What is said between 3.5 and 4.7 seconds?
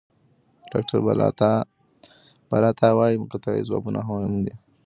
ځوابونه مهم دي.